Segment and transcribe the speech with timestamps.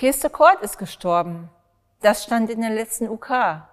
[0.00, 1.50] Keste Kort ist gestorben.
[2.00, 3.66] Das stand in der letzten UK.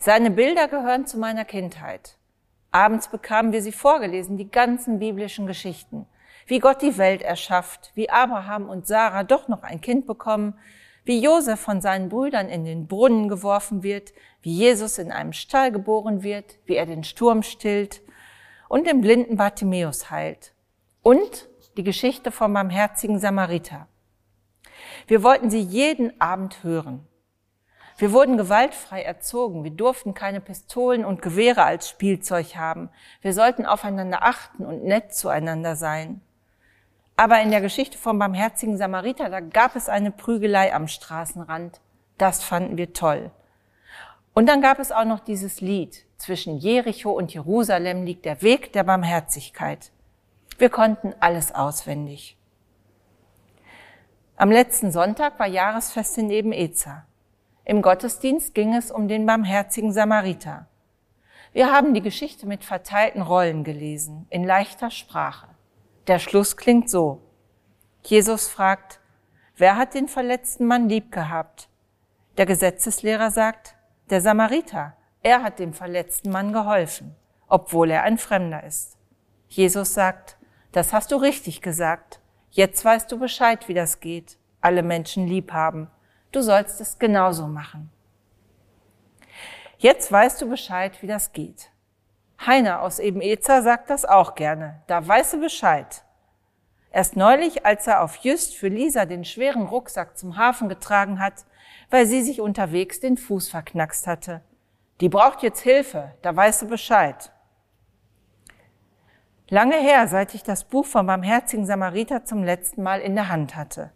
[0.00, 2.18] Seine Bilder gehören zu meiner Kindheit.
[2.72, 6.08] Abends bekamen wir sie vorgelesen, die ganzen biblischen Geschichten.
[6.48, 10.58] Wie Gott die Welt erschafft, wie Abraham und Sarah doch noch ein Kind bekommen,
[11.04, 15.70] wie Josef von seinen Brüdern in den Brunnen geworfen wird, wie Jesus in einem Stall
[15.70, 18.02] geboren wird, wie er den Sturm stillt
[18.68, 20.52] und den blinden Bartimäus heilt.
[21.00, 23.86] Und die Geschichte vom barmherzigen Samariter.
[25.06, 27.06] Wir wollten sie jeden Abend hören.
[27.96, 29.62] Wir wurden gewaltfrei erzogen.
[29.62, 32.90] Wir durften keine Pistolen und Gewehre als Spielzeug haben.
[33.22, 36.20] Wir sollten aufeinander achten und nett zueinander sein.
[37.16, 41.80] Aber in der Geschichte vom barmherzigen Samariter, da gab es eine Prügelei am Straßenrand.
[42.18, 43.30] Das fanden wir toll.
[44.34, 46.04] Und dann gab es auch noch dieses Lied.
[46.16, 49.92] Zwischen Jericho und Jerusalem liegt der Weg der Barmherzigkeit.
[50.58, 52.36] Wir konnten alles auswendig.
[54.36, 57.06] Am letzten Sonntag war Jahresfest in Eben-Ezer.
[57.64, 60.66] Im Gottesdienst ging es um den barmherzigen Samariter.
[61.52, 65.46] Wir haben die Geschichte mit verteilten Rollen gelesen, in leichter Sprache.
[66.08, 67.22] Der Schluss klingt so.
[68.02, 68.98] Jesus fragt,
[69.56, 71.68] wer hat den verletzten Mann lieb gehabt?
[72.36, 73.76] Der Gesetzeslehrer sagt,
[74.10, 77.14] der Samariter, er hat dem verletzten Mann geholfen,
[77.46, 78.96] obwohl er ein Fremder ist.
[79.46, 80.38] Jesus sagt,
[80.72, 82.18] das hast du richtig gesagt.
[82.54, 84.38] Jetzt weißt du Bescheid, wie das geht.
[84.60, 85.90] Alle Menschen lieb haben.
[86.30, 87.90] Du sollst es genauso machen.
[89.78, 91.72] Jetzt weißt du Bescheid, wie das geht.
[92.46, 94.82] Heiner aus Eben-Ezer sagt das auch gerne.
[94.86, 96.04] Da weiß du Bescheid.
[96.92, 101.44] Erst neulich, als er auf Just für Lisa den schweren Rucksack zum Hafen getragen hat,
[101.90, 104.42] weil sie sich unterwegs den Fuß verknackst hatte.
[105.00, 107.32] Die braucht jetzt Hilfe, da weißt du Bescheid.
[109.50, 113.56] Lange her, seit ich das Buch vom barmherzigen Samariter zum letzten Mal in der Hand
[113.56, 113.92] hatte.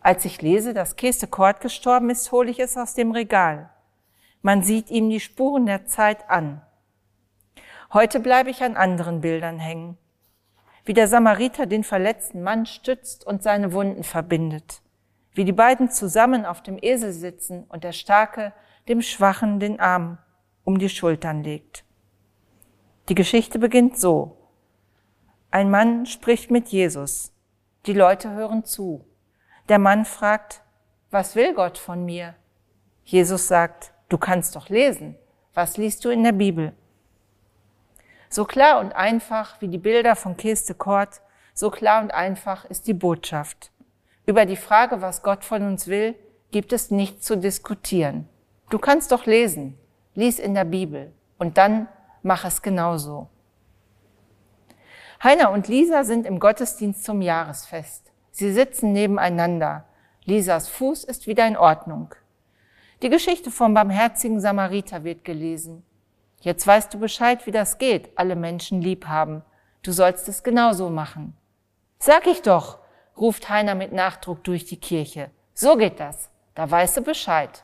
[0.00, 3.70] Als ich lese, dass Keste Kort gestorben ist, hole ich es aus dem Regal.
[4.40, 6.62] Man sieht ihm die Spuren der Zeit an.
[7.92, 9.98] Heute bleibe ich an anderen Bildern hängen.
[10.84, 14.80] Wie der Samariter den verletzten Mann stützt und seine Wunden verbindet.
[15.32, 18.52] Wie die beiden zusammen auf dem Esel sitzen und der Starke
[18.88, 20.18] dem Schwachen den Arm
[20.64, 21.84] um die Schultern legt.
[23.08, 24.41] Die Geschichte beginnt so.
[25.54, 27.30] Ein Mann spricht mit Jesus.
[27.84, 29.04] Die Leute hören zu.
[29.68, 30.62] Der Mann fragt,
[31.10, 32.34] was will Gott von mir?
[33.04, 35.14] Jesus sagt, du kannst doch lesen.
[35.52, 36.72] Was liest du in der Bibel?
[38.30, 41.20] So klar und einfach wie die Bilder von Kiste Kort,
[41.52, 43.72] so klar und einfach ist die Botschaft.
[44.24, 46.14] Über die Frage, was Gott von uns will,
[46.50, 48.26] gibt es nichts zu diskutieren.
[48.70, 49.76] Du kannst doch lesen.
[50.14, 51.12] Lies in der Bibel.
[51.36, 51.88] Und dann
[52.22, 53.28] mach es genauso.
[55.22, 58.10] Heiner und Lisa sind im Gottesdienst zum Jahresfest.
[58.32, 59.84] Sie sitzen nebeneinander.
[60.24, 62.12] Lisas Fuß ist wieder in Ordnung.
[63.02, 65.84] Die Geschichte vom barmherzigen Samariter wird gelesen.
[66.40, 69.42] Jetzt weißt du Bescheid, wie das geht, alle Menschen lieb haben.
[69.84, 71.36] Du sollst es genauso machen.
[72.00, 72.78] Sag ich doch,
[73.16, 75.30] ruft Heiner mit Nachdruck durch die Kirche.
[75.54, 76.30] So geht das.
[76.56, 77.62] Da weißt du Bescheid.